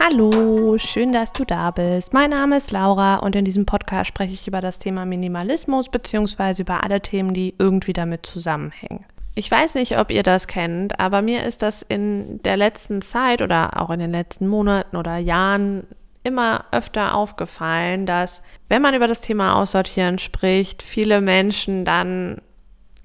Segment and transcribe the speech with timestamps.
[0.00, 2.12] Hallo, schön, dass du da bist.
[2.12, 6.62] Mein Name ist Laura und in diesem Podcast spreche ich über das Thema Minimalismus bzw.
[6.62, 9.04] über alle Themen, die irgendwie damit zusammenhängen.
[9.34, 13.42] Ich weiß nicht, ob ihr das kennt, aber mir ist das in der letzten Zeit
[13.42, 15.82] oder auch in den letzten Monaten oder Jahren
[16.22, 22.40] immer öfter aufgefallen, dass wenn man über das Thema Aussortieren spricht, viele Menschen dann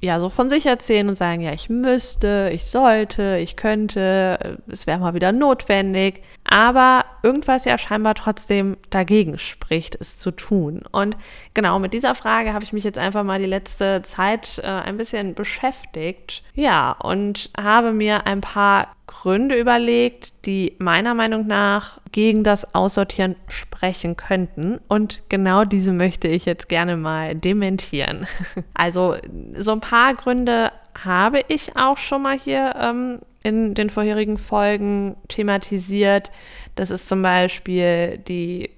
[0.04, 4.85] ja so von sich erzählen und sagen, ja, ich müsste, ich sollte, ich könnte, es
[4.85, 10.84] wäre mal wieder notwendig, aber irgendwas ja scheinbar trotzdem dagegen spricht, es zu tun.
[10.91, 11.18] Und
[11.54, 14.98] genau mit dieser Frage habe ich mich jetzt einfach mal die letzte Zeit äh, ein
[14.98, 16.44] bisschen beschäftigt.
[16.54, 23.36] Ja, und habe mir ein paar Gründe überlegt, die meiner Meinung nach gegen das Aussortieren
[23.48, 24.80] sprechen könnten.
[24.88, 28.28] Und genau diese möchte ich jetzt gerne mal dementieren.
[28.73, 29.16] Also
[29.58, 35.16] so ein paar Gründe habe ich auch schon mal hier ähm, in den vorherigen Folgen
[35.28, 36.31] thematisiert.
[36.75, 38.69] Das ist zum Beispiel die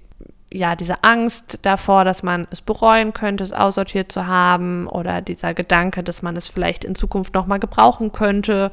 [0.52, 5.54] ja, diese Angst davor, dass man es bereuen könnte, es aussortiert zu haben oder dieser
[5.54, 8.70] Gedanke, dass man es vielleicht in Zukunft nochmal gebrauchen könnte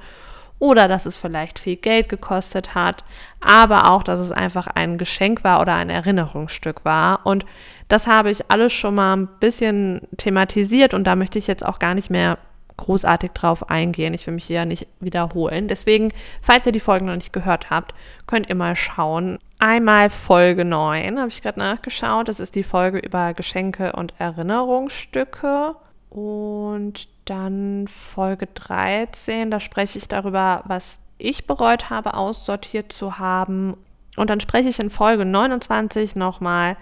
[0.59, 3.03] oder dass es vielleicht viel Geld gekostet hat,
[3.41, 7.25] aber auch, dass es einfach ein Geschenk war oder ein Erinnerungsstück war.
[7.25, 7.45] Und
[7.89, 11.79] das habe ich alles schon mal ein bisschen thematisiert und da möchte ich jetzt auch
[11.79, 12.37] gar nicht mehr
[12.77, 14.13] großartig drauf eingehen.
[14.13, 15.67] Ich will mich hier nicht wiederholen.
[15.67, 16.09] Deswegen,
[16.41, 17.93] falls ihr die Folgen noch nicht gehört habt,
[18.27, 19.39] könnt ihr mal schauen.
[19.59, 22.27] Einmal Folge 9, habe ich gerade nachgeschaut.
[22.27, 25.75] Das ist die Folge über Geschenke und Erinnerungsstücke.
[26.09, 33.77] Und dann Folge 13, da spreche ich darüber, was ich bereut habe, aussortiert zu haben.
[34.17, 36.77] Und dann spreche ich in Folge 29 nochmal,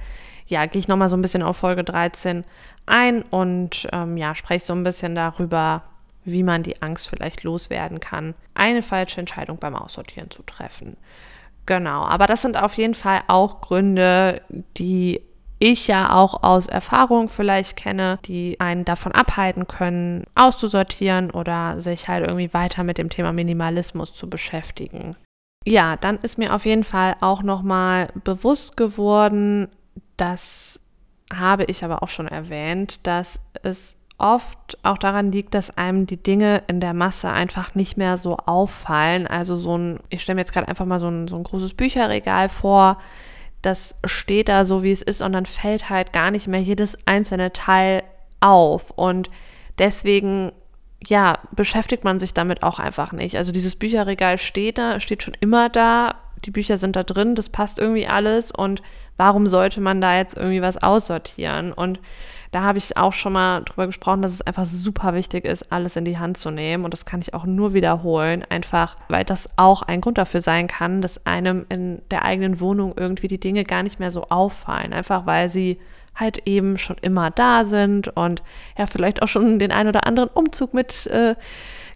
[0.52, 2.44] ja, gehe ich nochmal so ein bisschen auf Folge 13
[2.86, 5.84] ein und ähm, ja, spreche so ein bisschen darüber,
[6.24, 10.98] wie man die Angst vielleicht loswerden kann, eine falsche Entscheidung beim Aussortieren zu treffen.
[11.66, 14.42] Genau, aber das sind auf jeden Fall auch Gründe,
[14.78, 15.22] die
[15.58, 22.08] ich ja auch aus Erfahrung vielleicht kenne, die einen davon abhalten können, auszusortieren oder sich
[22.08, 25.16] halt irgendwie weiter mit dem Thema Minimalismus zu beschäftigen.
[25.64, 29.68] Ja, dann ist mir auf jeden Fall auch nochmal bewusst geworden,
[30.18, 30.80] das
[31.34, 36.22] habe ich aber auch schon erwähnt, dass es oft auch daran liegt, dass einem die
[36.22, 39.26] Dinge in der Masse einfach nicht mehr so auffallen.
[39.26, 41.74] Also so ein, ich stelle mir jetzt gerade einfach mal so ein, so ein großes
[41.74, 43.00] Bücherregal vor,
[43.62, 46.98] das steht da so, wie es ist und dann fällt halt gar nicht mehr jedes
[47.06, 48.04] einzelne Teil
[48.40, 48.92] auf.
[48.92, 49.30] Und
[49.78, 50.52] deswegen,
[51.06, 53.38] ja, beschäftigt man sich damit auch einfach nicht.
[53.38, 56.16] Also dieses Bücherregal steht da, steht schon immer da.
[56.46, 58.52] Die Bücher sind da drin, das passt irgendwie alles.
[58.52, 58.82] Und
[59.22, 61.74] warum sollte man da jetzt irgendwie was aussortieren?
[61.74, 62.00] Und
[62.50, 65.96] da habe ich auch schon mal drüber gesprochen, dass es einfach super wichtig ist, alles
[65.96, 66.86] in die Hand zu nehmen.
[66.86, 70.66] Und das kann ich auch nur wiederholen, einfach weil das auch ein Grund dafür sein
[70.66, 74.92] kann, dass einem in der eigenen Wohnung irgendwie die Dinge gar nicht mehr so auffallen.
[74.92, 75.78] Einfach weil sie
[76.16, 78.42] halt eben schon immer da sind und
[78.76, 81.36] ja, vielleicht auch schon den ein oder anderen Umzug mit äh,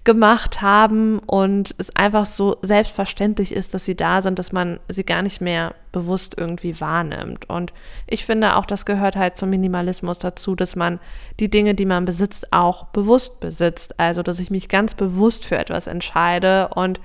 [0.05, 5.03] gemacht haben und es einfach so selbstverständlich ist, dass sie da sind, dass man sie
[5.03, 7.49] gar nicht mehr bewusst irgendwie wahrnimmt.
[7.49, 7.73] Und
[8.07, 10.99] ich finde auch, das gehört halt zum Minimalismus dazu, dass man
[11.39, 13.99] die Dinge, die man besitzt, auch bewusst besitzt.
[13.99, 17.01] Also, dass ich mich ganz bewusst für etwas entscheide und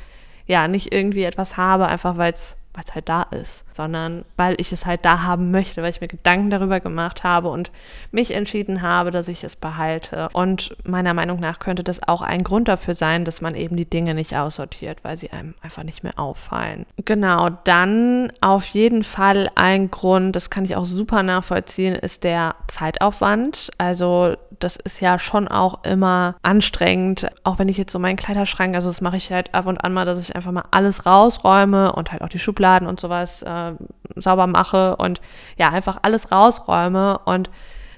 [0.47, 4.55] ja, nicht irgendwie etwas habe, einfach weil es weil es halt da ist, sondern weil
[4.59, 7.73] ich es halt da haben möchte, weil ich mir Gedanken darüber gemacht habe und
[8.13, 10.29] mich entschieden habe, dass ich es behalte.
[10.33, 13.89] Und meiner Meinung nach könnte das auch ein Grund dafür sein, dass man eben die
[13.89, 16.87] Dinge nicht aussortiert, weil sie einem einfach nicht mehr auffallen.
[17.05, 22.55] Genau, dann auf jeden Fall ein Grund, das kann ich auch super nachvollziehen, ist der
[22.69, 23.71] Zeitaufwand.
[23.79, 28.75] Also das ist ja schon auch immer anstrengend, auch wenn ich jetzt so meinen Kleiderschrank,
[28.75, 31.93] also das mache ich halt ab und an mal, dass ich einfach mal alles rausräume
[31.93, 33.73] und halt auch die Schubladen und sowas äh,
[34.17, 35.21] sauber mache und
[35.57, 37.51] ja, einfach alles rausräume und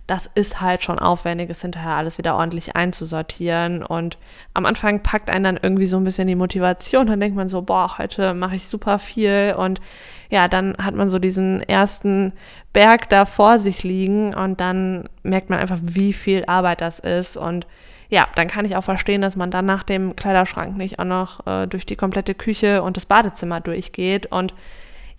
[0.06, 3.84] das ist halt schon aufwendig, es hinterher alles wieder ordentlich einzusortieren.
[3.84, 4.18] Und
[4.52, 7.06] am Anfang packt einen dann irgendwie so ein bisschen die Motivation.
[7.06, 9.54] Dann denkt man so, boah, heute mache ich super viel.
[9.56, 9.80] Und
[10.28, 12.32] ja, dann hat man so diesen ersten
[12.72, 17.36] Berg da vor sich liegen und dann merkt man einfach, wie viel Arbeit das ist.
[17.36, 17.66] Und
[18.08, 21.46] ja, dann kann ich auch verstehen, dass man dann nach dem Kleiderschrank nicht auch noch
[21.46, 24.26] äh, durch die komplette Küche und das Badezimmer durchgeht.
[24.26, 24.52] Und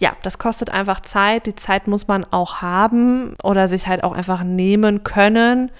[0.04, 1.46] ja, das kostet einfach Zeit.
[1.46, 5.72] Die Zeit muss man auch haben oder sich halt auch einfach nehmen können.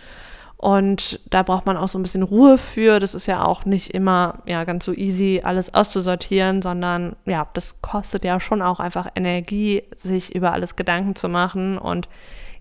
[0.56, 3.02] Und da braucht man auch so ein bisschen Ruhe für.
[3.02, 7.82] Das ist ja auch nicht immer ja, ganz so easy, alles auszusortieren, sondern ja, das
[7.82, 11.78] kostet ja schon auch einfach Energie, sich über alles Gedanken zu machen.
[11.78, 12.08] Und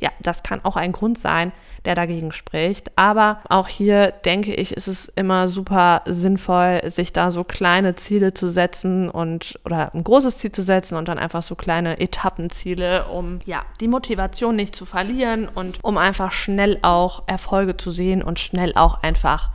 [0.03, 1.53] ja, das kann auch ein Grund sein,
[1.85, 2.91] der dagegen spricht.
[2.99, 8.35] Aber auch hier denke ich, ist es immer super sinnvoll, sich da so kleine Ziele
[8.35, 13.07] zu setzen und oder ein großes Ziel zu setzen und dann einfach so kleine Etappenziele,
[13.07, 18.25] um ja die Motivation nicht zu verlieren und um einfach schnell auch Erfolge zu sehen
[18.25, 19.51] und schnell auch einfach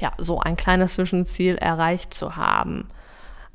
[0.00, 2.88] ja so ein kleines Zwischenziel erreicht zu haben.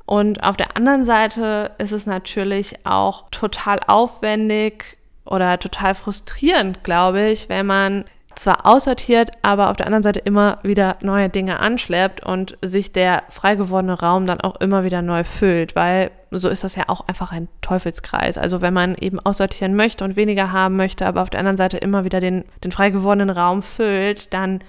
[0.06, 7.28] Und auf der anderen Seite ist es natürlich auch total aufwendig oder total frustrierend, glaube
[7.28, 8.04] ich, wenn man
[8.36, 13.22] zwar aussortiert, aber auf der anderen Seite immer wieder neue Dinge anschleppt und sich der
[13.28, 17.06] frei gewordene Raum dann auch immer wieder neu füllt, weil so ist das ja auch
[17.06, 18.38] einfach ein Teufelskreis.
[18.38, 21.76] Also wenn man eben aussortieren möchte und weniger haben möchte, aber auf der anderen Seite
[21.76, 24.60] immer wieder den, den frei gewordenen Raum füllt, dann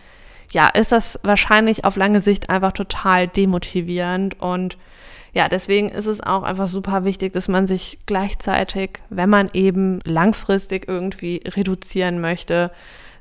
[0.52, 4.78] ja, ist das wahrscheinlich auf lange Sicht einfach total demotivierend und
[5.36, 10.00] ja, deswegen ist es auch einfach super wichtig, dass man sich gleichzeitig, wenn man eben
[10.06, 12.72] langfristig irgendwie reduzieren möchte,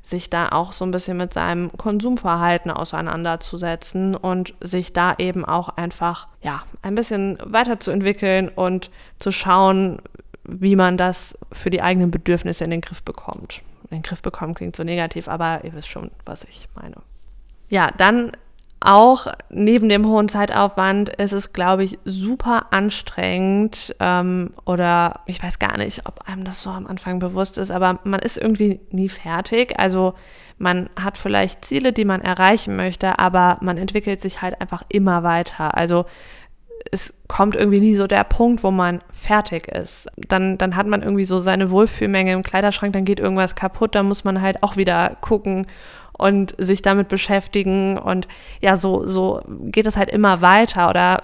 [0.01, 5.67] sich da auch so ein bisschen mit seinem Konsumverhalten auseinanderzusetzen und sich da eben auch
[5.67, 10.01] einfach, ja, ein bisschen weiterzuentwickeln und zu schauen,
[10.45, 13.61] wie man das für die eigenen Bedürfnisse in den Griff bekommt.
[13.89, 16.95] In den Griff bekommen klingt so negativ, aber ihr wisst schon, was ich meine.
[17.67, 18.31] Ja, dann
[18.85, 25.59] auch neben dem hohen Zeitaufwand ist es, glaube ich, super anstrengend ähm, oder ich weiß
[25.59, 29.09] gar nicht, ob einem das so am Anfang bewusst ist, aber man ist irgendwie nie
[29.09, 29.79] fertig.
[29.79, 30.13] Also
[30.57, 35.23] man hat vielleicht Ziele, die man erreichen möchte, aber man entwickelt sich halt einfach immer
[35.23, 35.75] weiter.
[35.75, 36.05] Also
[36.91, 40.07] es kommt irgendwie nie so der Punkt, wo man fertig ist.
[40.15, 44.07] Dann, dann hat man irgendwie so seine Wohlfühlmenge im Kleiderschrank, dann geht irgendwas kaputt, dann
[44.07, 45.65] muss man halt auch wieder gucken
[46.17, 48.27] und sich damit beschäftigen und
[48.61, 51.21] ja, so, so geht es halt immer weiter oder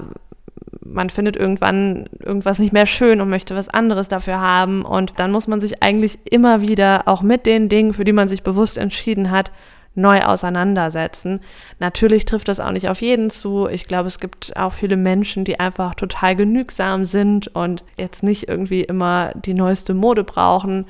[0.83, 5.31] man findet irgendwann irgendwas nicht mehr schön und möchte was anderes dafür haben und dann
[5.31, 8.77] muss man sich eigentlich immer wieder auch mit den Dingen, für die man sich bewusst
[8.77, 9.51] entschieden hat,
[9.93, 11.41] neu auseinandersetzen.
[11.79, 13.67] Natürlich trifft das auch nicht auf jeden zu.
[13.67, 18.47] Ich glaube, es gibt auch viele Menschen, die einfach total genügsam sind und jetzt nicht
[18.47, 20.85] irgendwie immer die neueste Mode brauchen.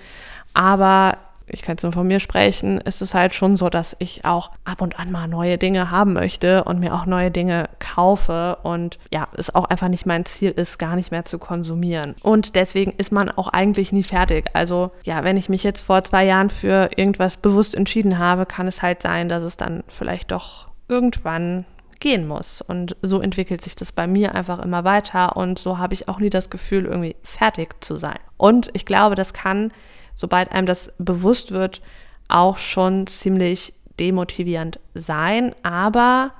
[0.54, 4.26] Aber ich kann jetzt nur von mir sprechen, ist es halt schon so, dass ich
[4.26, 8.58] auch ab und an mal neue Dinge haben möchte und mir auch neue Dinge kaufe
[8.64, 12.16] und ja, es auch einfach nicht mein Ziel ist, gar nicht mehr zu konsumieren.
[12.22, 14.50] Und deswegen ist man auch eigentlich nie fertig.
[14.54, 18.68] Also ja, wenn ich mich jetzt vor zwei Jahren für irgendwas bewusst entschieden habe, kann
[18.68, 21.66] es halt sein, dass es dann vielleicht doch irgendwann
[22.02, 22.62] gehen muss.
[22.62, 26.20] Und so entwickelt sich das bei mir einfach immer weiter und so habe ich auch
[26.20, 28.20] nie das Gefühl, irgendwie fertig zu sein.
[28.36, 29.72] Und ich glaube, das kann
[30.16, 31.82] sobald einem das bewusst wird,
[32.28, 35.54] auch schon ziemlich demotivierend sein.
[35.64, 36.32] Aber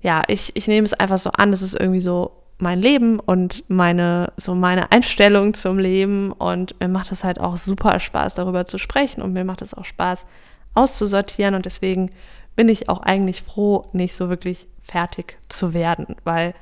[0.00, 3.64] ja, ich, ich nehme es einfach so an, das ist irgendwie so mein Leben und
[3.68, 6.32] meine, so meine Einstellung zum Leben.
[6.32, 9.22] Und mir macht es halt auch super Spaß, darüber zu sprechen.
[9.22, 10.26] Und mir macht es auch Spaß,
[10.74, 11.54] auszusortieren.
[11.54, 12.10] Und deswegen
[12.56, 16.54] bin ich auch eigentlich froh, nicht so wirklich fertig zu werden, weil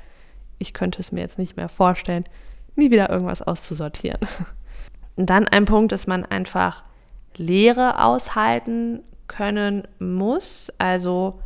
[0.58, 2.24] ich könnte es mir jetzt nicht mehr vorstellen,
[2.76, 4.20] nie wieder irgendwas auszusortieren.
[5.16, 6.84] dann ein Punkt, dass man einfach
[7.36, 10.72] Leere aushalten können muss.
[10.78, 11.40] Also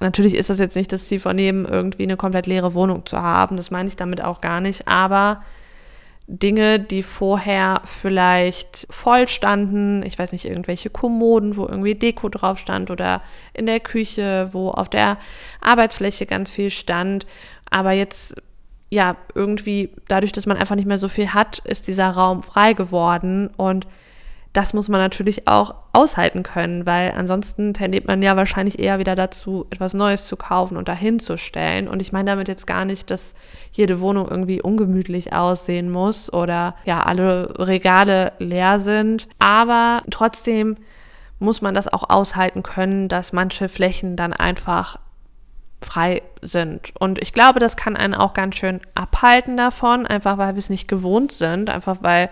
[0.00, 3.20] natürlich ist das jetzt nicht das Ziel von jedem, irgendwie eine komplett leere Wohnung zu
[3.20, 3.56] haben.
[3.56, 4.86] Das meine ich damit auch gar nicht.
[4.86, 5.42] Aber
[6.28, 12.58] Dinge, die vorher vielleicht voll standen, ich weiß nicht, irgendwelche Kommoden, wo irgendwie Deko drauf
[12.58, 13.22] stand oder
[13.54, 15.18] in der Küche, wo auf der
[15.60, 17.26] Arbeitsfläche ganz viel stand,
[17.70, 18.36] aber jetzt
[18.90, 22.72] ja, irgendwie dadurch, dass man einfach nicht mehr so viel hat, ist dieser Raum frei
[22.72, 23.86] geworden und
[24.56, 29.14] das muss man natürlich auch aushalten können, weil ansonsten tendiert man ja wahrscheinlich eher wieder
[29.14, 31.88] dazu, etwas Neues zu kaufen und dahin zu stellen.
[31.88, 33.34] Und ich meine damit jetzt gar nicht, dass
[33.70, 39.28] jede Wohnung irgendwie ungemütlich aussehen muss oder ja, alle Regale leer sind.
[39.38, 40.76] Aber trotzdem
[41.38, 44.98] muss man das auch aushalten können, dass manche Flächen dann einfach
[45.82, 46.92] frei sind.
[46.98, 50.70] Und ich glaube, das kann einen auch ganz schön abhalten davon, einfach weil wir es
[50.70, 52.30] nicht gewohnt sind, einfach weil,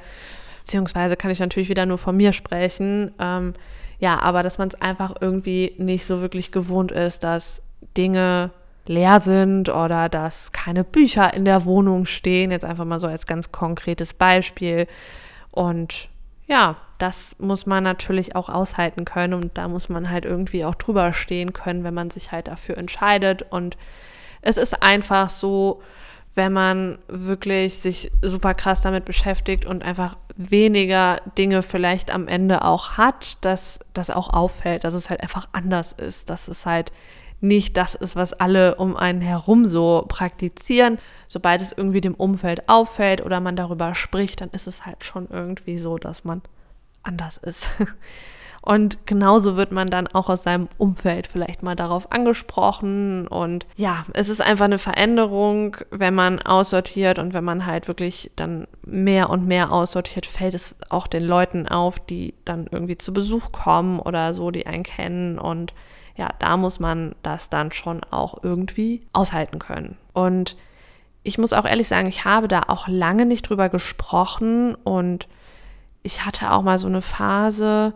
[0.61, 3.55] beziehungsweise kann ich natürlich wieder nur von mir sprechen, ähm,
[3.99, 7.63] ja, aber dass man es einfach irgendwie nicht so wirklich gewohnt ist, dass
[7.97, 8.51] Dinge
[8.87, 13.27] leer sind oder dass keine Bücher in der Wohnung stehen, jetzt einfach mal so als
[13.27, 14.87] ganz konkretes Beispiel.
[15.51, 16.11] Und
[16.47, 20.75] ja, das muss man natürlich auch aushalten können und da muss man halt irgendwie auch
[20.75, 23.43] drüber stehen können, wenn man sich halt dafür entscheidet.
[23.51, 23.77] Und
[24.43, 25.83] es ist einfach so,
[26.35, 32.65] wenn man wirklich sich super krass damit beschäftigt und einfach weniger Dinge vielleicht am Ende
[32.65, 36.93] auch hat, dass das auch auffällt, dass es halt einfach anders ist, dass es halt
[37.45, 40.99] nicht das ist, was alle um einen herum so praktizieren.
[41.29, 45.29] Sobald es irgendwie dem Umfeld auffällt oder man darüber spricht, dann ist es halt schon
[45.31, 46.43] irgendwie so, dass man
[47.03, 47.71] anders ist.
[48.67, 53.29] Und genauso wird man dann auch aus seinem Umfeld vielleicht mal darauf angesprochen.
[53.29, 58.31] Und ja, es ist einfach eine Veränderung, wenn man aussortiert und wenn man halt wirklich
[58.37, 63.13] dann mehr und mehr aussortiert, fällt es auch den Leuten auf, die dann irgendwie zu
[63.13, 65.39] Besuch kommen oder so, die einen kennen.
[65.39, 65.75] Und
[66.17, 69.97] ja, da muss man das dann schon auch irgendwie aushalten können.
[70.13, 70.57] Und
[71.23, 75.29] ich muss auch ehrlich sagen, ich habe da auch lange nicht drüber gesprochen und
[76.03, 77.95] ich hatte auch mal so eine Phase,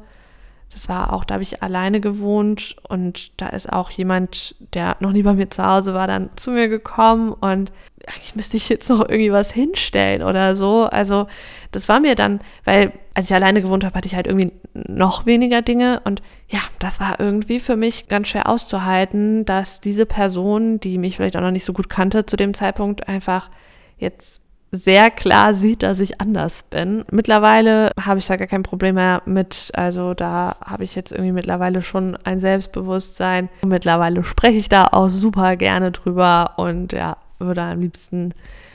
[0.73, 5.13] das war auch, da habe ich alleine gewohnt und da ist auch jemand, der noch
[5.13, 7.73] nie bei mir zu Hause war, dann zu mir gekommen und
[8.07, 10.85] eigentlich müsste ich jetzt noch irgendwie was hinstellen oder so.
[10.85, 11.27] Also
[11.73, 15.27] das war mir dann, weil als ich alleine gewohnt habe, hatte ich halt irgendwie noch
[15.27, 20.81] weniger Dinge und ja, das war irgendwie für mich ganz schwer auszuhalten, dass diese Person,
[20.81, 23.51] die mich vielleicht auch noch nicht so gut kannte zu dem Zeitpunkt, einfach
[23.99, 27.05] jetzt sehr klar sieht, dass ich anders bin.
[27.11, 29.71] Mittlerweile habe ich da gar kein Problem mehr mit.
[29.75, 33.49] Also da habe ich jetzt irgendwie mittlerweile schon ein Selbstbewusstsein.
[33.65, 38.35] Mittlerweile spreche ich da auch super gerne drüber und ja, würde am liebsten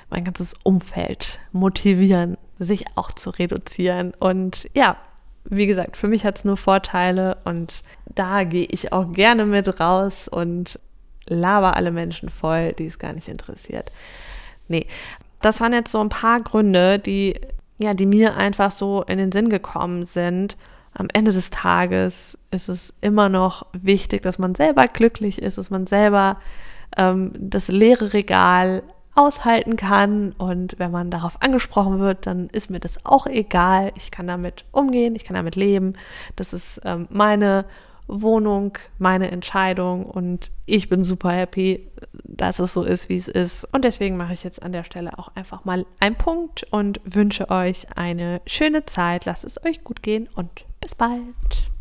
[0.09, 4.13] mein ganzes Umfeld motivieren, sich auch zu reduzieren.
[4.19, 4.97] Und ja,
[5.45, 9.79] wie gesagt, für mich hat es nur Vorteile und da gehe ich auch gerne mit
[9.79, 10.79] raus und
[11.27, 13.91] laber alle Menschen voll, die es gar nicht interessiert.
[14.67, 14.87] Nee,
[15.43, 17.39] das waren jetzt so ein paar Gründe, die,
[17.77, 20.57] ja, die mir einfach so in den Sinn gekommen sind.
[20.93, 25.69] Am Ende des Tages ist es immer noch wichtig, dass man selber glücklich ist, dass
[25.69, 26.37] man selber
[26.97, 28.83] ähm, das leere Regal
[29.15, 30.33] aushalten kann.
[30.37, 33.91] Und wenn man darauf angesprochen wird, dann ist mir das auch egal.
[33.95, 35.93] Ich kann damit umgehen, ich kann damit leben.
[36.35, 37.65] Das ist ähm, meine
[38.07, 41.89] Wohnung, meine Entscheidung und ich bin super happy,
[42.23, 43.65] dass es so ist, wie es ist.
[43.71, 47.49] Und deswegen mache ich jetzt an der Stelle auch einfach mal einen Punkt und wünsche
[47.49, 49.25] euch eine schöne Zeit.
[49.25, 50.49] Lasst es euch gut gehen und
[50.81, 51.72] bis bald.